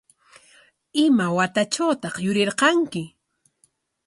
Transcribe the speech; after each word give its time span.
¿Ima 1.05 1.25
watatrawtaq 1.37 2.15
yurirqanki? 2.23 3.03